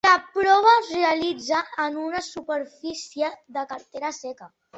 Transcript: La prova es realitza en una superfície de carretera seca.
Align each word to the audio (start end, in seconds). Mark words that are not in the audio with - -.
La 0.05 0.11
prova 0.35 0.69
es 0.77 0.87
realitza 0.93 1.59
en 1.83 1.99
una 2.05 2.23
superfície 2.29 3.31
de 3.59 3.67
carretera 3.69 4.13
seca. 4.23 4.51